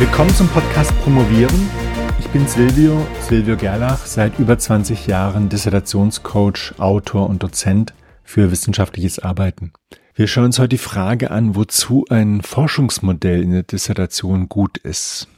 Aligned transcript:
Willkommen 0.00 0.34
zum 0.34 0.48
Podcast 0.48 0.98
Promovieren. 1.02 1.68
Ich 2.18 2.26
bin 2.28 2.48
Silvio, 2.48 3.06
Silvio 3.20 3.54
Gerlach, 3.54 4.06
seit 4.06 4.38
über 4.38 4.58
20 4.58 5.06
Jahren 5.06 5.50
Dissertationscoach, 5.50 6.72
Autor 6.78 7.28
und 7.28 7.42
Dozent 7.42 7.92
für 8.24 8.50
wissenschaftliches 8.50 9.18
Arbeiten. 9.18 9.74
Wir 10.14 10.26
schauen 10.26 10.46
uns 10.46 10.58
heute 10.58 10.70
die 10.70 10.78
Frage 10.78 11.30
an, 11.30 11.54
wozu 11.54 12.06
ein 12.08 12.40
Forschungsmodell 12.40 13.42
in 13.42 13.50
der 13.50 13.62
Dissertation 13.62 14.48
gut 14.48 14.78
ist. 14.78 15.28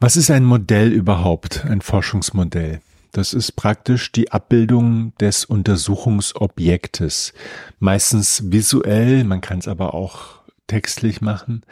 Was 0.00 0.16
ist 0.16 0.32
ein 0.32 0.44
Modell 0.44 0.90
überhaupt, 0.90 1.64
ein 1.64 1.82
Forschungsmodell? 1.82 2.80
Das 3.12 3.32
ist 3.32 3.52
praktisch 3.52 4.10
die 4.10 4.32
Abbildung 4.32 5.12
des 5.20 5.44
Untersuchungsobjektes. 5.44 7.32
Meistens 7.78 8.50
visuell, 8.50 9.22
man 9.22 9.40
kann 9.40 9.60
es 9.60 9.68
aber 9.68 9.94
auch 9.94 10.40
textlich 10.66 11.20
machen. 11.20 11.62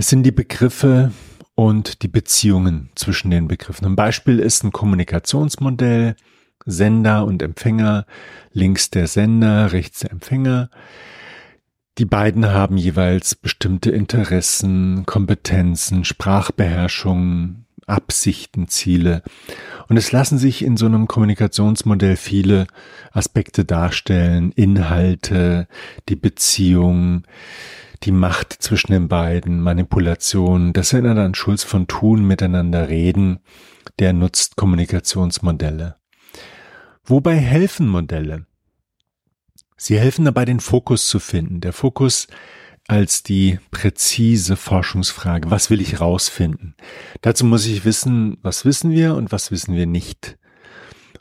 Es 0.00 0.08
sind 0.08 0.22
die 0.22 0.32
Begriffe 0.32 1.12
und 1.54 2.00
die 2.00 2.08
Beziehungen 2.08 2.88
zwischen 2.94 3.30
den 3.30 3.48
Begriffen. 3.48 3.84
Ein 3.84 3.96
Beispiel 3.96 4.38
ist 4.38 4.64
ein 4.64 4.72
Kommunikationsmodell, 4.72 6.16
Sender 6.64 7.26
und 7.26 7.42
Empfänger, 7.42 8.06
links 8.50 8.88
der 8.88 9.06
Sender, 9.06 9.72
rechts 9.72 10.00
der 10.00 10.12
Empfänger. 10.12 10.70
Die 11.98 12.06
beiden 12.06 12.46
haben 12.46 12.78
jeweils 12.78 13.34
bestimmte 13.34 13.90
Interessen, 13.90 15.04
Kompetenzen, 15.04 16.06
Sprachbeherrschung, 16.06 17.66
Absichten, 17.86 18.68
Ziele. 18.68 19.22
Und 19.90 19.96
es 19.96 20.12
lassen 20.12 20.38
sich 20.38 20.64
in 20.64 20.76
so 20.76 20.86
einem 20.86 21.08
Kommunikationsmodell 21.08 22.14
viele 22.14 22.68
Aspekte 23.10 23.64
darstellen, 23.64 24.52
Inhalte, 24.52 25.66
die 26.08 26.14
Beziehung, 26.14 27.24
die 28.04 28.12
Macht 28.12 28.52
zwischen 28.52 28.92
den 28.92 29.08
beiden, 29.08 29.60
Manipulation. 29.60 30.72
Das 30.72 30.92
erinnert 30.92 31.18
an 31.18 31.34
Schulz 31.34 31.64
von 31.64 31.88
Thun, 31.88 32.24
miteinander 32.24 32.88
reden. 32.88 33.40
Der 33.98 34.12
nutzt 34.12 34.54
Kommunikationsmodelle. 34.54 35.96
Wobei 37.02 37.34
helfen 37.34 37.88
Modelle? 37.88 38.46
Sie 39.76 39.98
helfen 39.98 40.24
dabei, 40.24 40.44
den 40.44 40.60
Fokus 40.60 41.08
zu 41.08 41.18
finden. 41.18 41.60
Der 41.60 41.72
Fokus 41.72 42.28
als 42.90 43.22
die 43.22 43.60
präzise 43.70 44.56
Forschungsfrage. 44.56 45.48
Was 45.48 45.70
will 45.70 45.80
ich 45.80 46.00
rausfinden? 46.00 46.74
Dazu 47.20 47.44
muss 47.44 47.64
ich 47.66 47.84
wissen, 47.84 48.36
was 48.42 48.64
wissen 48.64 48.90
wir 48.90 49.14
und 49.14 49.30
was 49.30 49.52
wissen 49.52 49.76
wir 49.76 49.86
nicht. 49.86 50.36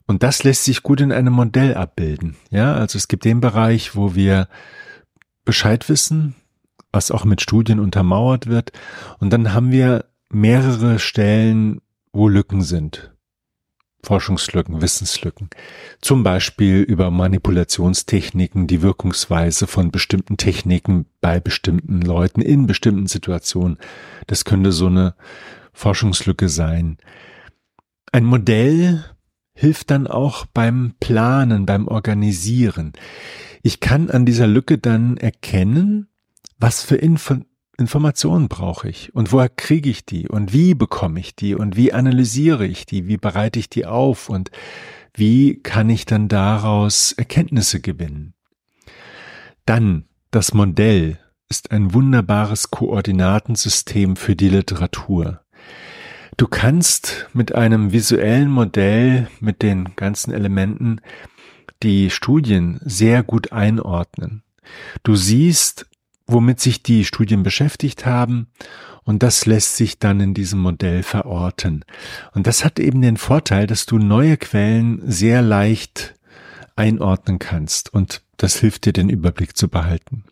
Und 0.07 0.23
das 0.23 0.43
lässt 0.43 0.63
sich 0.63 0.81
gut 0.81 0.99
in 0.99 1.11
einem 1.11 1.33
Modell 1.33 1.75
abbilden. 1.75 2.35
Ja, 2.49 2.73
also 2.73 2.97
es 2.97 3.07
gibt 3.07 3.23
den 3.23 3.39
Bereich, 3.39 3.95
wo 3.95 4.15
wir 4.15 4.47
Bescheid 5.45 5.87
wissen, 5.89 6.33
was 6.91 7.11
auch 7.11 7.23
mit 7.23 7.39
Studien 7.39 7.79
untermauert 7.79 8.47
wird. 8.47 8.71
Und 9.19 9.29
dann 9.29 9.53
haben 9.53 9.71
wir 9.71 10.05
mehrere 10.29 10.97
Stellen, 10.97 11.81
wo 12.11 12.27
Lücken 12.27 12.63
sind. 12.63 13.11
Forschungslücken, 14.03 14.81
Wissenslücken. 14.81 15.49
Zum 16.01 16.23
Beispiel 16.23 16.81
über 16.81 17.11
Manipulationstechniken, 17.11 18.67
die 18.67 18.81
Wirkungsweise 18.81 19.67
von 19.67 19.91
bestimmten 19.91 20.37
Techniken 20.37 21.05
bei 21.21 21.39
bestimmten 21.39 22.01
Leuten 22.01 22.41
in 22.41 22.65
bestimmten 22.65 23.07
Situationen. 23.07 23.77
Das 24.27 24.45
könnte 24.45 24.71
so 24.71 24.87
eine 24.87 25.15
Forschungslücke 25.73 26.49
sein. 26.49 26.97
Ein 28.11 28.25
Modell 28.25 29.03
hilft 29.53 29.91
dann 29.91 30.07
auch 30.07 30.45
beim 30.45 30.93
Planen, 30.99 31.65
beim 31.65 31.87
Organisieren. 31.87 32.93
Ich 33.61 33.81
kann 33.81 34.09
an 34.09 34.25
dieser 34.25 34.47
Lücke 34.47 34.77
dann 34.77 35.17
erkennen, 35.17 36.07
was 36.57 36.81
für 36.81 36.95
Info 36.95 37.35
Informationen 37.79 38.49
brauche 38.49 38.89
ich 38.89 39.15
und 39.15 39.31
woher 39.31 39.49
kriege 39.49 39.89
ich 39.89 40.05
die 40.05 40.27
und 40.27 40.53
wie 40.53 40.73
bekomme 40.73 41.19
ich 41.19 41.35
die 41.35 41.55
und 41.55 41.75
wie 41.75 41.93
analysiere 41.93 42.67
ich 42.67 42.85
die, 42.85 43.07
wie 43.07 43.17
bereite 43.17 43.57
ich 43.59 43.69
die 43.69 43.85
auf 43.85 44.29
und 44.29 44.51
wie 45.13 45.61
kann 45.61 45.89
ich 45.89 46.05
dann 46.05 46.27
daraus 46.27 47.13
Erkenntnisse 47.13 47.79
gewinnen. 47.79 48.33
Dann 49.65 50.05
das 50.31 50.53
Modell 50.53 51.19
ist 51.49 51.71
ein 51.71 51.93
wunderbares 51.93 52.69
Koordinatensystem 52.69 54.15
für 54.15 54.35
die 54.35 54.49
Literatur. 54.49 55.41
Du 56.37 56.47
kannst 56.47 57.27
mit 57.33 57.55
einem 57.55 57.91
visuellen 57.91 58.49
Modell, 58.49 59.27
mit 59.39 59.61
den 59.61 59.95
ganzen 59.95 60.31
Elementen, 60.31 61.01
die 61.83 62.09
Studien 62.09 62.79
sehr 62.83 63.23
gut 63.23 63.51
einordnen. 63.51 64.43
Du 65.03 65.15
siehst, 65.15 65.88
womit 66.31 66.59
sich 66.59 66.83
die 66.83 67.05
Studien 67.05 67.43
beschäftigt 67.43 68.05
haben. 68.05 68.47
Und 69.03 69.23
das 69.23 69.45
lässt 69.45 69.75
sich 69.75 69.97
dann 69.97 70.19
in 70.19 70.33
diesem 70.33 70.59
Modell 70.59 71.03
verorten. 71.03 71.83
Und 72.33 72.45
das 72.45 72.63
hat 72.63 72.79
eben 72.79 73.01
den 73.01 73.17
Vorteil, 73.17 73.65
dass 73.65 73.85
du 73.85 73.97
neue 73.97 74.37
Quellen 74.37 75.01
sehr 75.09 75.41
leicht 75.41 76.13
einordnen 76.75 77.39
kannst. 77.39 77.93
Und 77.93 78.21
das 78.37 78.57
hilft 78.57 78.85
dir, 78.85 78.93
den 78.93 79.09
Überblick 79.09 79.57
zu 79.57 79.67
behalten. 79.67 80.23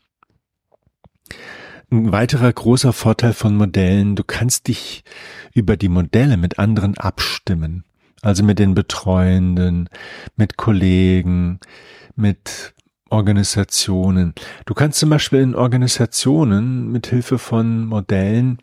Ein 1.90 2.12
weiterer 2.12 2.52
großer 2.52 2.94
Vorteil 2.94 3.34
von 3.34 3.56
Modellen, 3.56 4.16
du 4.16 4.24
kannst 4.24 4.68
dich 4.68 5.04
über 5.54 5.78
die 5.78 5.90
Modelle 5.90 6.38
mit 6.38 6.60
anderen 6.60 6.98
abstimmen. 6.98 7.84
Also 8.22 8.44
mit 8.44 8.60
den 8.60 8.74
Betreuenden, 8.74 9.90
mit 10.36 10.58
Kollegen, 10.58 11.60
mit 12.16 12.74
Organisationen. 13.10 14.34
Du 14.66 14.74
kannst 14.74 15.00
zum 15.00 15.10
Beispiel 15.10 15.40
in 15.40 15.56
Organisationen 15.56 16.92
mit 16.92 17.08
Hilfe 17.08 17.38
von 17.38 17.86
Modellen 17.86 18.60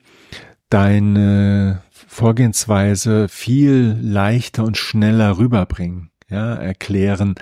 deine 0.71 1.83
Vorgehensweise 1.91 3.29
viel 3.29 3.99
leichter 4.01 4.65
und 4.65 4.77
schneller 4.77 5.39
rüberbringen, 5.39 6.11
ja, 6.29 6.55
erklären. 6.55 7.35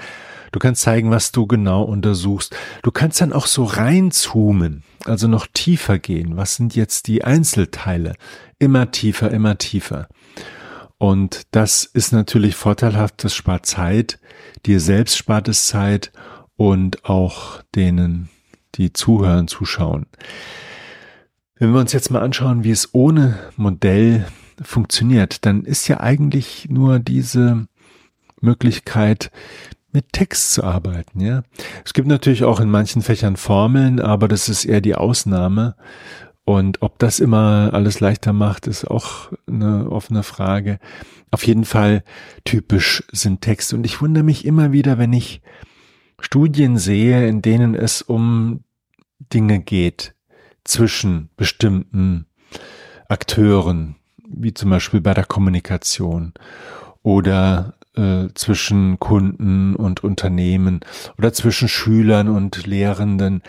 Du 0.52 0.58
kannst 0.58 0.82
zeigen, 0.82 1.10
was 1.10 1.32
du 1.32 1.46
genau 1.46 1.82
untersuchst. 1.82 2.54
Du 2.82 2.90
kannst 2.90 3.20
dann 3.20 3.32
auch 3.32 3.46
so 3.46 3.64
reinzoomen, 3.64 4.82
also 5.06 5.28
noch 5.28 5.46
tiefer 5.46 5.98
gehen. 5.98 6.36
Was 6.36 6.56
sind 6.56 6.76
jetzt 6.76 7.08
die 7.08 7.24
Einzelteile? 7.24 8.14
Immer 8.58 8.90
tiefer, 8.90 9.30
immer 9.30 9.56
tiefer. 9.56 10.08
Und 10.98 11.42
das 11.50 11.84
ist 11.84 12.12
natürlich 12.12 12.54
vorteilhaft, 12.54 13.24
das 13.24 13.34
spart 13.34 13.66
Zeit, 13.66 14.20
dir 14.66 14.78
selbst 14.78 15.16
spart 15.16 15.48
es 15.48 15.66
Zeit 15.66 16.12
und 16.62 17.06
auch 17.06 17.60
denen, 17.74 18.28
die 18.76 18.92
zuhören, 18.92 19.48
zuschauen. 19.48 20.06
Wenn 21.56 21.72
wir 21.72 21.80
uns 21.80 21.92
jetzt 21.92 22.12
mal 22.12 22.22
anschauen, 22.22 22.62
wie 22.62 22.70
es 22.70 22.90
ohne 22.92 23.36
Modell 23.56 24.28
funktioniert, 24.62 25.44
dann 25.44 25.64
ist 25.64 25.88
ja 25.88 25.98
eigentlich 25.98 26.68
nur 26.70 27.00
diese 27.00 27.66
Möglichkeit, 28.40 29.32
mit 29.90 30.12
Text 30.12 30.52
zu 30.52 30.62
arbeiten, 30.62 31.18
ja. 31.18 31.42
Es 31.84 31.94
gibt 31.94 32.06
natürlich 32.06 32.44
auch 32.44 32.60
in 32.60 32.70
manchen 32.70 33.02
Fächern 33.02 33.36
Formeln, 33.36 33.98
aber 33.98 34.28
das 34.28 34.48
ist 34.48 34.64
eher 34.64 34.80
die 34.80 34.94
Ausnahme. 34.94 35.74
Und 36.44 36.80
ob 36.80 36.96
das 37.00 37.18
immer 37.18 37.70
alles 37.72 37.98
leichter 37.98 38.32
macht, 38.32 38.68
ist 38.68 38.84
auch 38.84 39.32
eine 39.48 39.90
offene 39.90 40.22
Frage. 40.22 40.78
Auf 41.32 41.44
jeden 41.44 41.64
Fall 41.64 42.04
typisch 42.44 43.02
sind 43.10 43.40
Texte. 43.40 43.74
Und 43.74 43.84
ich 43.84 44.00
wundere 44.00 44.22
mich 44.22 44.44
immer 44.44 44.70
wieder, 44.70 44.96
wenn 44.96 45.12
ich 45.12 45.42
Studien 46.22 46.78
sehe, 46.78 47.28
in 47.28 47.42
denen 47.42 47.74
es 47.74 48.00
um 48.00 48.64
Dinge 49.18 49.60
geht 49.60 50.14
zwischen 50.64 51.30
bestimmten 51.36 52.26
Akteuren, 53.08 53.96
wie 54.28 54.54
zum 54.54 54.70
Beispiel 54.70 55.00
bei 55.00 55.14
der 55.14 55.24
Kommunikation 55.26 56.32
oder 57.02 57.74
äh, 57.96 58.28
zwischen 58.34 58.98
Kunden 58.98 59.74
und 59.74 60.04
Unternehmen 60.04 60.80
oder 61.18 61.32
zwischen 61.32 61.68
Schülern 61.68 62.28
und 62.28 62.66
Lehrenden. 62.66 63.42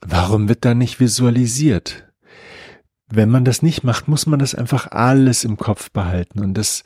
Warum 0.00 0.48
wird 0.48 0.64
da 0.64 0.74
nicht 0.74 0.98
visualisiert? 0.98 2.11
Wenn 3.14 3.28
man 3.28 3.44
das 3.44 3.62
nicht 3.62 3.84
macht, 3.84 4.08
muss 4.08 4.26
man 4.26 4.38
das 4.38 4.54
einfach 4.54 4.90
alles 4.90 5.44
im 5.44 5.56
Kopf 5.56 5.90
behalten. 5.90 6.40
Und 6.40 6.54
das 6.54 6.82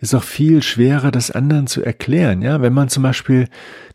ist 0.00 0.14
auch 0.14 0.22
viel 0.22 0.62
schwerer, 0.62 1.10
das 1.10 1.30
anderen 1.30 1.66
zu 1.66 1.82
erklären. 1.82 2.42
Ja, 2.42 2.62
wenn 2.62 2.72
man 2.72 2.88
zum 2.88 3.02
Beispiel 3.02 3.48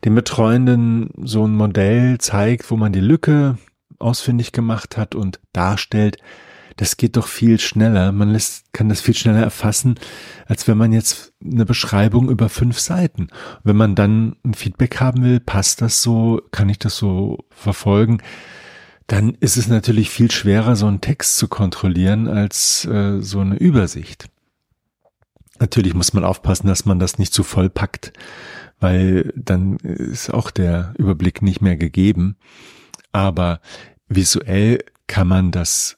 dem 0.06 0.16
Betreuenden 0.16 1.10
so 1.24 1.46
ein 1.46 1.56
Modell 1.56 2.20
zeigt, 2.20 2.70
wo 2.70 2.78
man 2.78 2.94
die 2.94 3.00
Lücke 3.00 3.58
ausfindig 4.00 4.52
gemacht 4.52 4.98
hat 4.98 5.16
und 5.16 5.40
darstellt, 5.54 6.18
das 6.78 6.98
geht 6.98 7.18
doch 7.18 7.28
viel 7.28 7.60
schneller. 7.60 8.12
Man 8.12 8.30
lässt, 8.30 8.74
kann 8.74 8.90
das 8.90 9.02
viel 9.02 9.14
schneller 9.14 9.42
erfassen, 9.42 9.96
als 10.46 10.68
wenn 10.68 10.78
man 10.78 10.92
jetzt 10.92 11.34
eine 11.44 11.66
Beschreibung 11.66 12.30
über 12.30 12.50
fünf 12.50 12.80
Seiten. 12.80 13.28
Wenn 13.64 13.76
man 13.76 13.96
dann 13.96 14.36
ein 14.46 14.54
Feedback 14.54 15.00
haben 15.00 15.24
will, 15.24 15.40
passt 15.40 15.82
das 15.82 16.02
so, 16.02 16.42
kann 16.52 16.70
ich 16.70 16.80
das 16.80 16.98
so 16.98 17.40
verfolgen? 17.50 18.22
Dann 19.12 19.36
ist 19.42 19.58
es 19.58 19.68
natürlich 19.68 20.10
viel 20.10 20.32
schwerer, 20.32 20.78
so 20.78 20.88
einen 20.88 21.02
Text 21.02 21.36
zu 21.36 21.50
kontrollieren 21.50 22.30
als 22.30 22.86
äh, 22.86 23.20
so 23.20 23.42
eine 23.42 23.58
Übersicht. 23.58 24.30
Natürlich 25.60 25.94
muss 25.94 26.14
man 26.14 26.24
aufpassen, 26.24 26.68
dass 26.68 26.86
man 26.86 26.98
das 26.98 27.20
nicht 27.20 27.34
zu 27.34 27.44
voll 27.44 27.70
packt, 27.70 28.14
weil 28.80 29.34
dann 29.36 29.76
ist 29.80 30.34
auch 30.34 30.50
der 30.50 30.94
Überblick 30.98 31.42
nicht 31.42 31.60
mehr 31.62 31.76
gegeben. 31.76 32.38
Aber 33.12 33.60
visuell 34.08 34.80
kann 35.08 35.28
man 35.28 35.52
das 35.52 35.98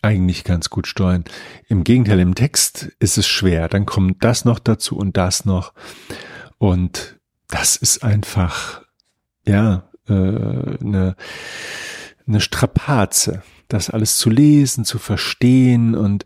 eigentlich 0.00 0.44
ganz 0.44 0.70
gut 0.70 0.86
steuern. 0.86 1.24
Im 1.66 1.82
Gegenteil, 1.82 2.20
im 2.20 2.36
Text 2.36 2.92
ist 3.00 3.18
es 3.18 3.26
schwer. 3.26 3.68
Dann 3.68 3.84
kommt 3.84 4.22
das 4.22 4.44
noch 4.44 4.60
dazu 4.60 4.96
und 4.96 5.16
das 5.16 5.44
noch. 5.44 5.74
Und 6.58 7.18
das 7.48 7.74
ist 7.74 8.04
einfach, 8.04 8.82
ja, 9.44 9.88
äh, 10.08 10.12
eine, 10.12 11.16
eine 12.26 12.40
Strapaze, 12.40 13.42
das 13.68 13.90
alles 13.90 14.16
zu 14.16 14.30
lesen, 14.30 14.84
zu 14.84 14.98
verstehen 14.98 15.94
und 15.94 16.24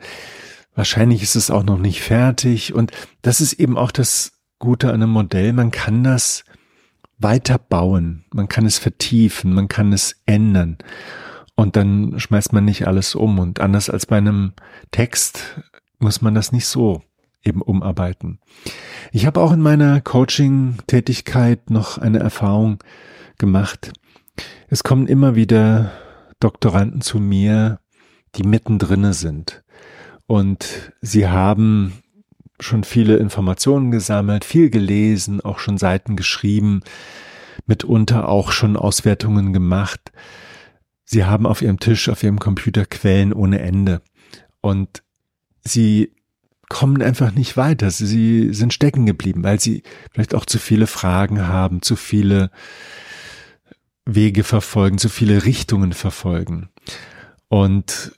wahrscheinlich 0.75 1.23
ist 1.23 1.35
es 1.35 1.51
auch 1.51 1.65
noch 1.65 1.79
nicht 1.79 2.03
fertig. 2.03 2.75
Und 2.75 2.93
das 3.23 3.41
ist 3.41 3.55
eben 3.55 3.77
auch 3.77 3.91
das 3.91 4.33
Gute 4.59 4.89
an 4.89 4.95
einem 4.95 5.11
Modell. 5.11 5.53
Man 5.53 5.71
kann 5.71 6.05
das 6.05 6.45
weiter 7.19 7.59
bauen, 7.59 8.25
man 8.33 8.49
kann 8.49 8.65
es 8.65 8.79
vertiefen, 8.79 9.53
man 9.53 9.69
kann 9.69 9.93
es 9.93 10.21
ändern. 10.25 10.79
Und 11.57 11.75
dann 11.75 12.21
schmeißt 12.21 12.53
man 12.53 12.65
nicht 12.65 12.87
alles 12.87 13.17
um. 13.17 13.41
Und 13.41 13.59
anders 13.59 13.91
als 13.91 14.07
bei 14.07 14.17
einem 14.17 14.53
Text 14.93 15.61
muss 15.99 16.23
man 16.23 16.35
das 16.35 16.53
nicht 16.53 16.67
so 16.67 17.03
eben 17.43 17.63
umarbeiten. 17.63 18.39
Ich 19.11 19.27
habe 19.27 19.41
auch 19.41 19.53
in 19.53 19.61
meiner 19.61 20.01
Coaching-Tätigkeit 20.01 21.71
noch 21.71 21.99
eine 21.99 22.21
Erfahrung 22.21 22.79
gemacht. 23.39 23.93
Es 24.69 24.83
kommen 24.83 25.07
immer 25.07 25.35
wieder 25.35 25.93
Doktoranden 26.41 27.01
zu 27.01 27.19
mir, 27.19 27.81
die 28.35 28.43
mittendrinne 28.43 29.15
sind. 29.15 29.63
Und 30.27 30.93
sie 31.01 31.29
haben 31.29 32.03
schon 32.61 32.85
viele 32.85 33.17
Informationen 33.17 33.91
gesammelt, 33.91 34.45
viel 34.45 34.71
gelesen, 34.71 35.41
auch 35.41 35.59
schon 35.59 35.79
Seiten 35.79 36.17
geschrieben, 36.17 36.83
mitunter 37.67 38.29
auch 38.29 38.53
schon 38.53 38.77
Auswertungen 38.77 39.53
gemacht. 39.53 40.13
Sie 41.05 41.25
haben 41.25 41.47
auf 41.47 41.63
ihrem 41.63 41.81
Tisch, 41.81 42.09
auf 42.09 42.23
ihrem 42.23 42.39
Computer 42.39 42.85
Quellen 42.85 43.33
ohne 43.33 43.61
Ende. 43.61 44.03
Und 44.61 45.03
sie 45.65 46.13
kommen 46.69 47.01
einfach 47.01 47.33
nicht 47.33 47.57
weiter. 47.57 47.91
Sie 47.91 48.53
sind 48.53 48.75
stecken 48.75 49.07
geblieben, 49.07 49.43
weil 49.43 49.59
sie 49.59 49.83
vielleicht 50.13 50.35
auch 50.35 50.45
zu 50.45 50.59
viele 50.59 50.87
Fragen 50.87 51.47
haben, 51.47 51.81
zu 51.81 51.97
viele 51.97 52.51
Wege 54.09 54.43
verfolgen, 54.43 54.99
zu 54.99 55.09
viele 55.09 55.45
Richtungen 55.45 55.93
verfolgen. 55.93 56.71
Und 57.49 58.13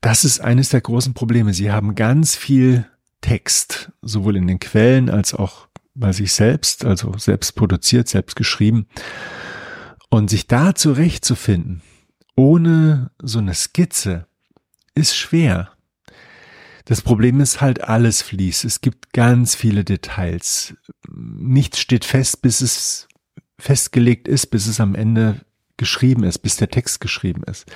das 0.00 0.24
ist 0.24 0.40
eines 0.40 0.70
der 0.70 0.80
großen 0.80 1.14
Probleme. 1.14 1.52
Sie 1.52 1.70
haben 1.70 1.94
ganz 1.94 2.34
viel 2.34 2.86
Text, 3.20 3.92
sowohl 4.02 4.36
in 4.36 4.46
den 4.46 4.60
Quellen 4.60 5.10
als 5.10 5.34
auch 5.34 5.68
bei 5.94 6.12
sich 6.12 6.32
selbst, 6.32 6.84
also 6.84 7.16
selbst 7.18 7.54
produziert, 7.54 8.08
selbst 8.08 8.36
geschrieben. 8.36 8.86
Und 10.08 10.30
sich 10.30 10.46
da 10.46 10.74
zurechtzufinden, 10.74 11.82
ohne 12.36 13.10
so 13.20 13.38
eine 13.38 13.54
Skizze, 13.54 14.26
ist 14.94 15.16
schwer. 15.16 15.70
Das 16.86 17.02
Problem 17.02 17.40
ist 17.40 17.60
halt, 17.60 17.82
alles 17.82 18.22
fließt. 18.22 18.64
Es 18.64 18.80
gibt 18.80 19.12
ganz 19.12 19.54
viele 19.54 19.84
Details. 19.84 20.74
Nichts 21.08 21.80
steht 21.80 22.04
fest, 22.04 22.40
bis 22.42 22.60
es 22.60 23.08
festgelegt 23.58 24.28
ist, 24.28 24.46
bis 24.48 24.66
es 24.66 24.80
am 24.80 24.94
Ende 24.94 25.40
geschrieben 25.76 26.24
ist, 26.24 26.38
bis 26.38 26.56
der 26.56 26.68
Text 26.68 27.00
geschrieben 27.00 27.42
ist. 27.44 27.66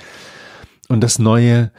Und 0.87 1.01
das 1.01 1.19
Neue, 1.19 1.71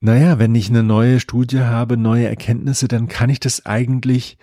naja, 0.00 0.38
wenn 0.38 0.54
ich 0.54 0.70
eine 0.70 0.82
neue 0.82 1.20
Studie 1.20 1.60
habe, 1.60 1.96
neue 1.96 2.26
Erkenntnisse, 2.26 2.88
dann 2.88 3.08
kann 3.08 3.30
ich 3.30 3.40
das 3.40 3.66
eigentlich 3.66 4.38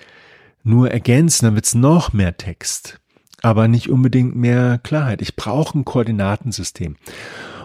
nur 0.64 0.92
ergänzen, 0.92 1.46
dann 1.46 1.56
wird's 1.56 1.76
noch 1.76 2.14
mehr 2.14 2.38
Text, 2.38 3.00
aber 3.42 3.68
nicht 3.68 3.90
unbedingt 3.90 4.36
mehr 4.36 4.80
Klarheit. 4.80 5.22
Ich 5.22 5.36
brauche 5.36 5.78
ein 5.78 5.86
Koordinatensystem. 5.86 6.98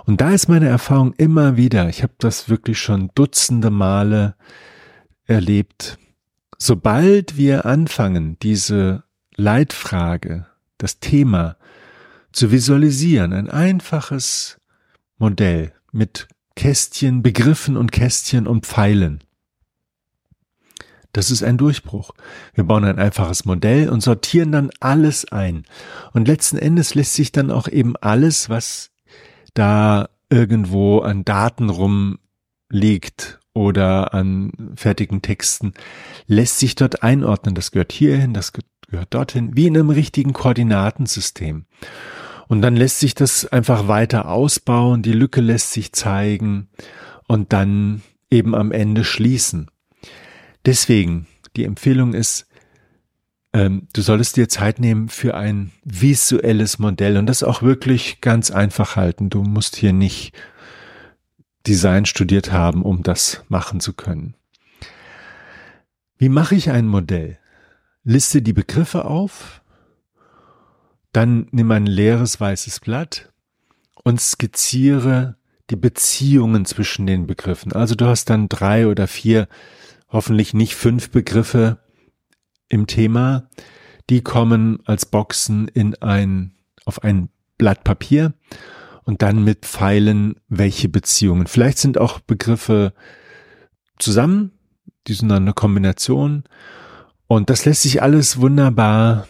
Und 0.04 0.20
da 0.20 0.30
ist 0.30 0.48
meine 0.48 0.68
Erfahrung 0.68 1.12
immer 1.14 1.56
wieder, 1.56 1.88
ich 1.88 2.02
habe 2.02 2.14
das 2.18 2.48
wirklich 2.48 2.78
schon 2.80 3.10
dutzende 3.14 3.70
Male 3.70 4.34
erlebt, 5.26 5.98
sobald 6.58 7.36
wir 7.36 7.66
anfangen, 7.66 8.36
diese 8.42 9.04
Leitfrage, 9.36 10.46
das 10.82 10.98
Thema 10.98 11.56
zu 12.32 12.50
visualisieren, 12.50 13.32
ein 13.32 13.48
einfaches 13.48 14.58
Modell 15.16 15.72
mit 15.92 16.26
Kästchen, 16.56 17.22
Begriffen 17.22 17.76
und 17.76 17.92
Kästchen 17.92 18.48
und 18.48 18.66
Pfeilen. 18.66 19.22
Das 21.12 21.30
ist 21.30 21.44
ein 21.44 21.56
Durchbruch. 21.56 22.12
Wir 22.54 22.64
bauen 22.64 22.84
ein 22.84 22.98
einfaches 22.98 23.44
Modell 23.44 23.90
und 23.90 24.02
sortieren 24.02 24.50
dann 24.50 24.70
alles 24.80 25.30
ein. 25.30 25.64
Und 26.12 26.26
letzten 26.26 26.58
Endes 26.58 26.96
lässt 26.96 27.14
sich 27.14 27.30
dann 27.30 27.52
auch 27.52 27.68
eben 27.68 27.96
alles, 27.98 28.48
was 28.48 28.90
da 29.54 30.08
irgendwo 30.30 30.98
an 31.00 31.24
Daten 31.24 31.68
rumliegt 31.70 33.38
oder 33.54 34.14
an 34.14 34.72
fertigen 34.74 35.22
Texten, 35.22 35.74
lässt 36.26 36.58
sich 36.58 36.74
dort 36.74 37.04
einordnen. 37.04 37.54
Das 37.54 37.70
gehört 37.70 37.92
hierhin, 37.92 38.34
das 38.34 38.52
gehört 38.92 39.12
dorthin, 39.14 39.56
wie 39.56 39.66
in 39.66 39.76
einem 39.76 39.90
richtigen 39.90 40.32
Koordinatensystem. 40.32 41.64
Und 42.46 42.62
dann 42.62 42.76
lässt 42.76 43.00
sich 43.00 43.14
das 43.14 43.46
einfach 43.46 43.88
weiter 43.88 44.28
ausbauen, 44.28 45.02
die 45.02 45.12
Lücke 45.12 45.40
lässt 45.40 45.72
sich 45.72 45.92
zeigen 45.92 46.68
und 47.26 47.52
dann 47.52 48.02
eben 48.30 48.54
am 48.54 48.70
Ende 48.70 49.04
schließen. 49.04 49.70
Deswegen, 50.66 51.26
die 51.56 51.64
Empfehlung 51.64 52.12
ist, 52.12 52.46
ähm, 53.54 53.88
du 53.94 54.02
solltest 54.02 54.36
dir 54.36 54.48
Zeit 54.48 54.78
nehmen 54.78 55.08
für 55.08 55.34
ein 55.34 55.72
visuelles 55.84 56.78
Modell 56.78 57.16
und 57.16 57.26
das 57.26 57.42
auch 57.42 57.62
wirklich 57.62 58.20
ganz 58.20 58.50
einfach 58.50 58.96
halten. 58.96 59.30
Du 59.30 59.42
musst 59.42 59.76
hier 59.76 59.92
nicht 59.92 60.34
Design 61.66 62.04
studiert 62.04 62.52
haben, 62.52 62.82
um 62.82 63.02
das 63.02 63.42
machen 63.48 63.80
zu 63.80 63.94
können. 63.94 64.34
Wie 66.18 66.28
mache 66.28 66.54
ich 66.54 66.70
ein 66.70 66.86
Modell? 66.86 67.38
Liste 68.04 68.42
die 68.42 68.52
Begriffe 68.52 69.04
auf, 69.04 69.62
dann 71.12 71.46
nimm 71.50 71.70
ein 71.70 71.86
leeres 71.86 72.40
weißes 72.40 72.80
Blatt 72.80 73.32
und 74.02 74.20
skizziere 74.20 75.36
die 75.70 75.76
Beziehungen 75.76 76.64
zwischen 76.64 77.06
den 77.06 77.26
Begriffen. 77.26 77.72
Also 77.72 77.94
du 77.94 78.06
hast 78.06 78.30
dann 78.30 78.48
drei 78.48 78.86
oder 78.86 79.06
vier, 79.06 79.48
hoffentlich 80.08 80.54
nicht 80.54 80.74
fünf 80.74 81.10
Begriffe, 81.10 81.78
im 82.72 82.86
Thema, 82.86 83.48
die 84.08 84.22
kommen 84.22 84.80
als 84.86 85.06
Boxen 85.06 85.68
in 85.68 85.94
ein, 85.96 86.54
auf 86.86 87.04
ein 87.04 87.28
Blatt 87.58 87.84
Papier 87.84 88.32
und 89.04 89.20
dann 89.22 89.44
mit 89.44 89.66
Pfeilen, 89.66 90.36
welche 90.48 90.88
Beziehungen. 90.88 91.46
Vielleicht 91.46 91.78
sind 91.78 91.98
auch 91.98 92.20
Begriffe 92.20 92.94
zusammen, 93.98 94.52
die 95.06 95.12
sind 95.12 95.28
dann 95.28 95.42
eine 95.42 95.52
Kombination 95.52 96.44
und 97.34 97.50
das 97.50 97.64
lässt 97.64 97.82
sich 97.82 98.02
alles 98.02 98.40
wunderbar 98.40 99.26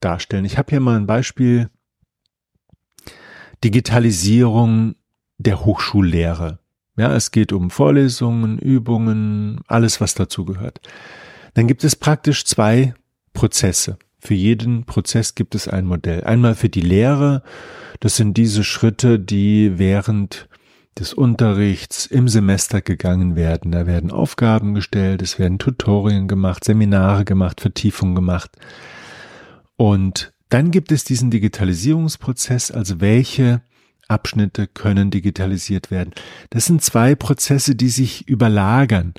darstellen. 0.00 0.44
Ich 0.44 0.58
habe 0.58 0.70
hier 0.70 0.80
mal 0.80 0.96
ein 0.96 1.06
Beispiel. 1.06 1.70
Digitalisierung 3.64 4.96
der 5.38 5.64
Hochschullehre. 5.64 6.58
Ja, 6.96 7.14
es 7.14 7.30
geht 7.30 7.52
um 7.52 7.70
Vorlesungen, 7.70 8.58
Übungen, 8.58 9.60
alles, 9.66 10.00
was 10.00 10.14
dazu 10.14 10.44
gehört 10.44 10.80
dann 11.56 11.66
gibt 11.66 11.84
es 11.84 11.96
praktisch 11.96 12.44
zwei 12.44 12.92
Prozesse. 13.32 13.96
Für 14.18 14.34
jeden 14.34 14.84
Prozess 14.84 15.34
gibt 15.34 15.54
es 15.54 15.68
ein 15.68 15.86
Modell. 15.86 16.22
Einmal 16.22 16.54
für 16.54 16.68
die 16.68 16.82
Lehre, 16.82 17.42
das 18.00 18.16
sind 18.16 18.36
diese 18.36 18.62
Schritte, 18.62 19.18
die 19.18 19.78
während 19.78 20.50
des 20.98 21.12
Unterrichts 21.12 22.06
im 22.06 22.28
Semester 22.28 22.80
gegangen 22.80 23.36
werden. 23.36 23.72
Da 23.72 23.86
werden 23.86 24.10
Aufgaben 24.10 24.74
gestellt, 24.74 25.22
es 25.22 25.38
werden 25.38 25.58
Tutorien 25.58 26.26
gemacht, 26.28 26.64
Seminare 26.64 27.24
gemacht, 27.24 27.60
Vertiefungen 27.60 28.14
gemacht. 28.14 28.50
Und 29.76 30.32
dann 30.48 30.70
gibt 30.70 30.92
es 30.92 31.04
diesen 31.04 31.30
Digitalisierungsprozess, 31.30 32.70
also 32.70 33.00
welche 33.00 33.60
Abschnitte 34.08 34.68
können 34.68 35.10
digitalisiert 35.10 35.90
werden. 35.90 36.12
Das 36.50 36.64
sind 36.64 36.82
zwei 36.82 37.14
Prozesse, 37.14 37.74
die 37.74 37.88
sich 37.88 38.28
überlagern. 38.28 39.14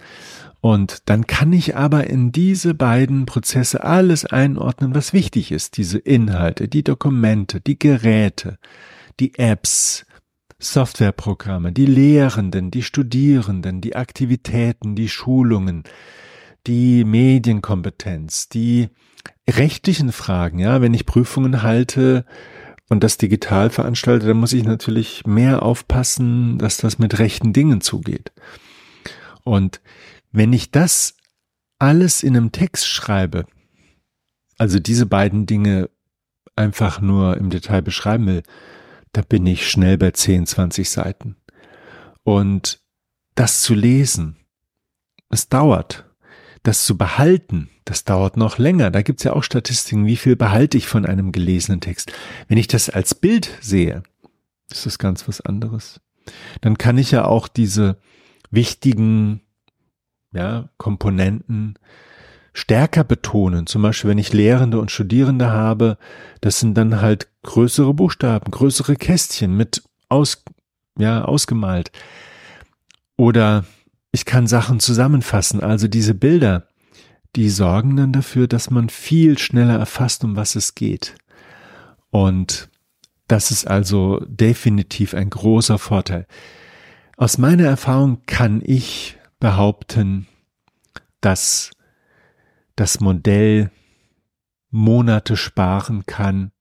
Und 0.62 1.04
dann 1.06 1.28
kann 1.28 1.54
ich 1.54 1.76
aber 1.76 2.08
in 2.08 2.32
diese 2.32 2.74
beiden 2.74 3.26
Prozesse 3.26 3.84
alles 3.84 4.26
einordnen, 4.26 4.96
was 4.96 5.14
wichtig 5.14 5.52
ist. 5.52 5.78
Diese 5.78 6.00
Inhalte, 6.00 6.68
die 6.68 6.84
Dokumente, 6.84 7.62
die 7.62 7.78
Geräte, 7.78 8.58
die 9.20 9.38
Apps, 9.38 10.07
Softwareprogramme, 10.60 11.72
die 11.72 11.86
Lehrenden, 11.86 12.72
die 12.72 12.84
Studierenden, 12.84 13.80
die 13.82 13.96
Aktivitäten, 13.96 14.96
die 14.96 15.10
Schulungen, 15.10 15.84
die 16.66 17.04
Medienkompetenz, 17.06 18.50
die 18.50 18.90
rechtlichen 19.50 20.12
Fragen, 20.12 20.60
ja, 20.60 20.82
wenn 20.82 20.94
ich 20.94 21.06
Prüfungen 21.06 21.62
halte 21.62 22.26
und 22.90 23.04
das 23.04 23.18
digital 23.18 23.70
veranstalte, 23.70 24.28
dann 24.28 24.38
muss 24.38 24.54
ich 24.54 24.64
natürlich 24.64 25.26
mehr 25.26 25.64
aufpassen, 25.64 26.58
dass 26.58 26.78
das 26.78 27.00
mit 27.00 27.20
rechten 27.20 27.54
Dingen 27.54 27.82
zugeht. 27.82 28.32
Und 29.44 29.82
wenn 30.32 30.54
ich 30.54 30.72
das 30.72 31.16
alles 31.80 32.24
in 32.24 32.36
einem 32.36 32.52
Text 32.52 32.88
schreibe, 32.88 33.46
also 34.58 34.80
diese 34.80 35.06
beiden 35.06 35.46
Dinge 35.46 35.90
einfach 36.56 37.00
nur 37.00 37.38
im 37.38 37.50
Detail 37.50 37.82
beschreiben 37.82 38.26
will, 38.26 38.44
da 39.14 39.22
bin 39.22 39.46
ich 39.46 39.70
schnell 39.70 39.98
bei 39.98 40.12
10, 40.12 40.46
20 40.46 40.90
Seiten. 40.90 41.36
Und 42.24 42.80
das 43.36 43.62
zu 43.62 43.74
lesen, 43.74 44.38
es 45.30 45.50
dauert. 45.50 46.06
Das 46.64 46.86
zu 46.86 46.98
behalten, 46.98 47.70
das 47.86 48.04
dauert 48.04 48.36
noch 48.36 48.58
länger. 48.58 48.92
Da 48.92 49.02
gibt's 49.02 49.24
ja 49.24 49.34
auch 49.34 49.44
Statistiken, 49.44 50.06
wie 50.06 50.18
viel 50.18 50.36
behalte 50.36 50.78
ich 50.78 50.88
von 50.88 51.06
einem 51.06 51.32
gelesenen 51.32 51.80
Text. 51.80 52.12
Wenn 52.48 52.58
ich 52.58 52.68
das 52.68 52.90
als 52.90 53.16
Bild 53.16 53.50
sehe, 53.62 54.04
ist 54.70 54.86
das 54.86 55.00
ganz 55.00 55.28
was 55.28 55.40
anderes. 55.40 56.02
Dann 56.62 56.78
kann 56.78 56.98
ich 56.98 57.12
ja 57.12 57.26
auch 57.26 57.48
diese 57.48 57.98
wichtigen 58.52 59.42
ja, 60.34 60.70
Komponenten 60.78 61.80
stärker 62.58 63.04
betonen. 63.04 63.68
Zum 63.68 63.84
Beispiel, 63.84 64.10
wenn 64.10 64.18
ich 64.18 64.34
Lehrende 64.34 64.80
und 64.80 64.90
Studierende 64.90 65.52
habe, 65.52 66.00
das 66.42 66.60
sind 66.60 66.74
dann 66.76 67.02
halt 67.02 67.28
größere 67.44 67.94
Buchstaben, 67.94 68.50
größere 68.50 68.96
Kästchen 68.96 69.56
mit 69.56 69.84
aus, 70.10 70.44
ja, 70.98 71.24
ausgemalt. 71.24 71.92
Oder 73.16 73.64
ich 74.12 74.26
kann 74.26 74.48
Sachen 74.48 74.80
zusammenfassen. 74.80 75.62
Also 75.62 75.88
diese 75.88 76.16
Bilder, 76.16 76.68
die 77.36 77.50
sorgen 77.50 77.96
dann 77.96 78.12
dafür, 78.12 78.48
dass 78.48 78.72
man 78.72 78.90
viel 78.90 79.38
schneller 79.38 79.78
erfasst, 79.78 80.24
um 80.24 80.36
was 80.36 80.56
es 80.56 80.74
geht. 80.74 81.14
Und 82.10 82.70
das 83.28 83.52
ist 83.52 83.68
also 83.68 84.20
definitiv 84.26 85.14
ein 85.14 85.30
großer 85.30 85.78
Vorteil. 85.78 86.26
Aus 87.18 87.38
meiner 87.38 87.66
Erfahrung 87.66 88.24
kann 88.26 88.64
ich 88.66 89.20
behaupten, 89.40 90.26
dass 91.22 91.70
das 92.78 93.02
Modell 93.02 93.72
Monate 94.70 95.36
sparen 95.36 96.06
kann 96.06 96.52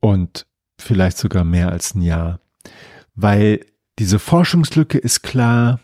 und 0.00 0.46
vielleicht 0.78 1.16
sogar 1.16 1.44
mehr 1.44 1.70
als 1.70 1.94
ein 1.94 2.02
Jahr, 2.02 2.40
weil 3.14 3.64
diese 3.98 4.18
Forschungslücke 4.18 4.98
ist 4.98 5.22
klar, 5.22 5.80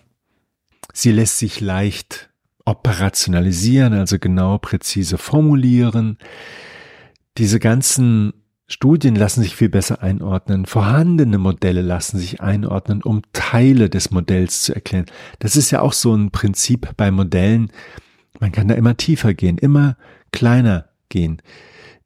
sie 0.93 1.13
lässt 1.13 1.39
sich 1.39 1.61
leicht 1.61 2.29
operationalisieren, 2.65 3.95
also 3.95 4.19
genau 4.19 4.59
präzise 4.59 5.17
formulieren. 5.17 6.19
Diese 7.39 7.61
ganzen 7.61 8.33
Studien 8.67 9.15
lassen 9.15 9.43
sich 9.43 9.57
viel 9.57 9.69
besser 9.69 10.03
einordnen. 10.03 10.67
Vorhandene 10.67 11.39
Modelle 11.39 11.83
lassen 11.83 12.19
sich 12.19 12.41
einordnen, 12.41 13.03
um 13.03 13.23
Teile 13.33 13.91
des 13.91 14.11
Modells 14.11 14.63
zu 14.63 14.75
erklären. 14.75 15.07
Das 15.39 15.57
ist 15.57 15.71
ja 15.71 15.81
auch 15.81 15.93
so 15.93 16.15
ein 16.15 16.31
Prinzip 16.31 16.97
bei 16.97 17.11
Modellen. 17.11 17.71
Man 18.41 18.53
kann 18.53 18.69
da 18.69 18.75
immer 18.75 18.97
tiefer 18.97 19.35
gehen, 19.35 19.59
immer 19.59 19.97
kleiner 20.33 20.89
gehen. 21.09 21.41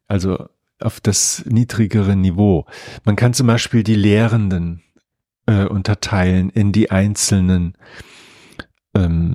Also 0.06 0.48
auf 0.80 1.00
das 1.00 1.44
niedrigere 1.46 2.16
Niveau. 2.16 2.66
Man 3.04 3.16
kann 3.16 3.32
zum 3.32 3.46
Beispiel 3.46 3.82
die 3.82 3.94
Lehrenden 3.94 4.82
äh, 5.46 5.64
unterteilen 5.64 6.50
in 6.50 6.72
die 6.72 6.90
einzelnen, 6.90 7.76
ähm, 8.94 9.34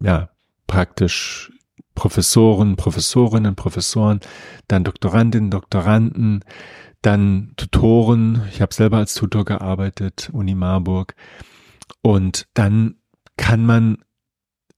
ja, 0.00 0.30
praktisch 0.66 1.52
Professoren, 1.94 2.76
Professorinnen, 2.76 3.54
Professoren, 3.54 4.20
dann 4.66 4.84
Doktorandinnen, 4.84 5.50
Doktoranden, 5.50 6.44
dann 7.02 7.52
Tutoren. 7.56 8.42
Ich 8.50 8.60
habe 8.60 8.74
selber 8.74 8.96
als 8.98 9.14
Tutor 9.14 9.44
gearbeitet, 9.44 10.30
Uni 10.32 10.54
Marburg. 10.54 11.14
Und 12.02 12.48
dann 12.54 12.96
kann 13.36 13.64
man 13.64 13.98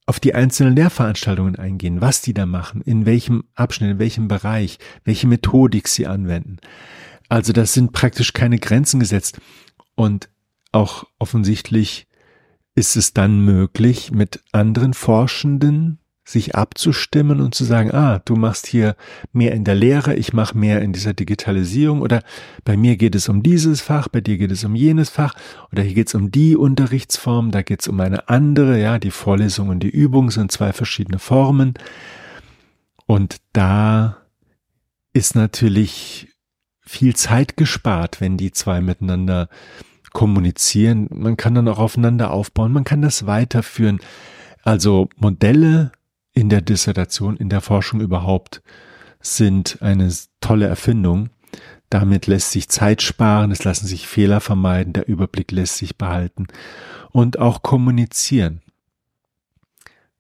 auf 0.07 0.21
die 0.21 0.35
einzelnen 0.35 0.77
Lehrveranstaltungen 0.77 1.57
eingehen, 1.57 2.01
was 2.01 2.23
die 2.23 2.33
da 2.33 2.47
machen, 2.47 2.81
in 2.81 3.07
welchem 3.07 3.45
Abschnitt, 3.55 3.91
in 3.91 3.99
welchem 3.99 4.29
Bereich, 4.29 4.79
welche 5.05 5.27
Methodik 5.27 5.89
sie 5.89 6.07
anwenden. 6.07 6.59
Also 7.29 7.53
das 7.53 7.73
sind 7.73 7.93
praktisch 7.93 8.33
keine 8.33 8.59
Grenzen 8.59 9.01
gesetzt. 9.01 9.41
Und 9.97 10.29
auch 10.71 11.05
offensichtlich 11.19 12.07
ist 12.77 12.97
es 12.97 13.15
dann 13.15 13.41
möglich, 13.41 14.13
mit 14.13 14.45
anderen 14.53 14.95
Forschenden 14.95 15.99
sich 16.29 16.57
abzustimmen 16.57 17.41
und 17.41 17.55
zu 17.55 17.65
sagen, 17.65 17.93
ah, 17.95 18.21
du 18.25 18.35
machst 18.35 18.67
hier 18.67 18.97
mehr 19.33 19.53
in 19.53 19.63
der 19.63 19.77
Lehre, 19.77 20.17
ich 20.17 20.33
mache 20.33 20.59
mehr 20.59 20.83
in 20.83 20.93
dieser 20.93 21.15
Digitalisierung 21.15 22.03
oder 22.03 22.23
bei 22.65 22.77
mir 22.77 22.97
geht 22.97 23.15
es 23.15 23.29
um 23.29 23.45
dieses 23.45 23.81
Fach, 23.81 24.09
bei 24.09 24.21
dir 24.21 24.37
geht 24.37 24.51
es 24.51 24.65
um 24.65 24.75
jenes 24.75 25.09
Fach 25.09 25.35
oder 25.71 25.85
hier 25.85 25.95
geht 25.95 26.09
es 26.09 26.17
um 26.17 26.33
die 26.33 26.57
Unterrichtsform, 26.57 27.53
da 27.53 27.63
geht 27.63 27.83
es 27.83 27.89
um 27.89 28.01
eine 28.01 28.29
andere, 28.29 28.81
ja, 28.81 28.99
die 28.99 29.13
Vorlesung 29.13 29.69
und 29.69 29.81
die 29.85 29.89
Übung 29.89 30.33
sind 30.33 30.51
zwei 30.51 30.73
verschiedene 30.73 31.21
Formen 31.21 31.75
und 33.07 33.37
da 33.53 34.17
ist 35.13 35.37
natürlich 35.37 36.29
viel 36.81 37.15
Zeit 37.15 37.57
gespart, 37.57 38.21
wenn 38.21 38.37
die 38.37 38.51
zwei 38.51 38.81
miteinander 38.81 39.49
kommunizieren. 40.13 41.09
Man 41.13 41.37
kann 41.37 41.55
dann 41.55 41.69
auch 41.69 41.79
aufeinander 41.79 42.33
aufbauen, 42.33 42.73
man 42.73 42.85
kann 42.85 43.01
das 43.01 43.27
weiterführen. 43.27 44.01
Also 44.65 45.09
Modelle 45.17 45.93
in 46.37 46.51
der 46.51 46.61
Dissertation, 46.61 47.37
in 47.39 47.49
der 47.49 47.63
Forschung 47.63 48.01
überhaupt, 48.01 48.63
sind 49.21 49.79
eine 49.81 50.13
tolle 50.41 50.67
Erfindung. 50.67 51.31
Damit 51.89 52.27
lässt 52.27 52.53
sich 52.53 52.69
Zeit 52.69 53.01
sparen, 53.01 53.51
es 53.51 53.65
lassen 53.65 53.87
sich 53.87 54.07
Fehler 54.07 54.41
vermeiden, 54.41 54.93
der 54.93 55.09
Überblick 55.09 55.51
lässt 55.51 55.79
sich 55.79 55.97
behalten 55.97 56.47
und 57.11 57.39
auch 57.39 57.63
kommunizieren. 57.63 58.61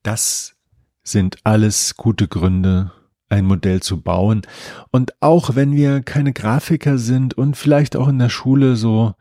Das 0.02 0.54
sind 1.02 1.37
alles 1.44 1.96
gute 1.96 2.28
Gründe, 2.28 2.92
ein 3.28 3.44
Modell 3.44 3.82
zu 3.82 4.00
bauen. 4.00 4.42
Und 4.90 5.20
auch 5.20 5.54
wenn 5.54 5.76
wir 5.76 6.00
keine 6.00 6.32
Grafiker 6.32 6.96
sind 6.96 7.35
und 7.35 7.58
vielleicht 7.58 7.94
auch 7.94 8.08
in 8.08 8.18
der 8.18 8.30
Schule 8.30 8.76
so, 8.76 9.14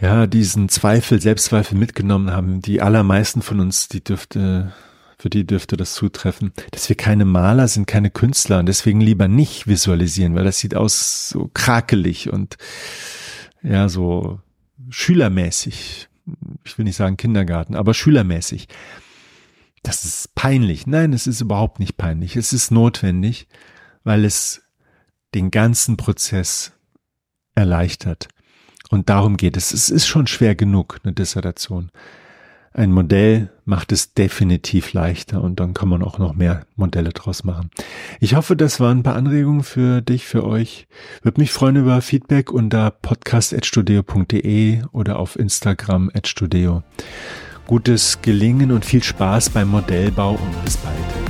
ja, 0.00 0.28
diesen 0.28 0.68
Zweifel, 0.68 1.20
Selbstzweifel 1.20 1.76
mitgenommen 1.76 2.30
haben, 2.30 2.60
die 2.60 2.80
allermeisten 2.80 3.42
von 3.42 3.58
uns, 3.58 3.88
die 3.88 4.04
dürfte 4.04 4.72
für 5.18 5.30
die 5.30 5.46
dürfte 5.46 5.76
das 5.76 5.94
zutreffen, 5.94 6.52
dass 6.72 6.88
wir 6.88 6.96
keine 6.96 7.24
Maler 7.24 7.68
sind, 7.68 7.86
keine 7.86 8.10
Künstler 8.10 8.58
und 8.58 8.66
deswegen 8.66 9.00
lieber 9.00 9.28
nicht 9.28 9.66
visualisieren, 9.66 10.34
weil 10.34 10.44
das 10.44 10.58
sieht 10.58 10.74
aus 10.74 11.28
so 11.28 11.50
krakelig 11.54 12.30
und 12.32 12.56
ja, 13.62 13.88
so 13.88 14.40
schülermäßig. 14.90 16.08
Ich 16.64 16.78
will 16.78 16.84
nicht 16.84 16.96
sagen 16.96 17.16
Kindergarten, 17.16 17.74
aber 17.76 17.94
schülermäßig. 17.94 18.68
Das 19.82 20.04
ist 20.04 20.34
peinlich. 20.34 20.86
Nein, 20.86 21.12
es 21.12 21.26
ist 21.26 21.40
überhaupt 21.40 21.78
nicht 21.78 21.96
peinlich. 21.96 22.36
Es 22.36 22.52
ist 22.52 22.70
notwendig, 22.70 23.46
weil 24.04 24.24
es 24.24 24.62
den 25.34 25.50
ganzen 25.50 25.96
Prozess 25.96 26.72
erleichtert. 27.54 28.28
Und 28.90 29.08
darum 29.08 29.36
geht 29.36 29.56
es. 29.56 29.72
Es 29.72 29.88
ist 29.88 30.06
schon 30.06 30.26
schwer 30.26 30.54
genug, 30.54 31.00
eine 31.02 31.12
Dissertation. 31.12 31.90
Ein 32.76 32.92
Modell 32.92 33.48
macht 33.64 33.90
es 33.90 34.12
definitiv 34.12 34.92
leichter 34.92 35.40
und 35.40 35.60
dann 35.60 35.72
kann 35.72 35.88
man 35.88 36.02
auch 36.02 36.18
noch 36.18 36.34
mehr 36.34 36.66
Modelle 36.76 37.08
draus 37.08 37.42
machen. 37.42 37.70
Ich 38.20 38.34
hoffe, 38.34 38.54
das 38.54 38.80
waren 38.80 38.98
ein 38.98 39.02
paar 39.02 39.16
Anregungen 39.16 39.62
für 39.62 40.02
dich, 40.02 40.26
für 40.26 40.44
euch. 40.44 40.86
Würde 41.22 41.40
mich 41.40 41.52
freuen 41.52 41.76
über 41.76 42.02
Feedback 42.02 42.52
unter 42.52 42.90
podcast.studio.de 42.90 44.82
oder 44.92 45.18
auf 45.18 45.38
Instagram 45.38 46.10
at 46.12 46.30
Gutes 47.66 48.18
Gelingen 48.20 48.70
und 48.70 48.84
viel 48.84 49.02
Spaß 49.02 49.48
beim 49.50 49.68
Modellbau 49.68 50.32
und 50.32 50.64
bis 50.66 50.76
bald. 50.76 51.25